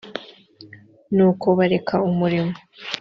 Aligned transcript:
n 1.15 1.17
uko 1.29 1.47
bareka 1.57 1.95
umurimo 2.09 2.53